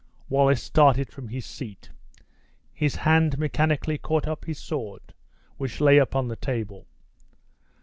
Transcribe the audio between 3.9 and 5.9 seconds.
caught up his sword, which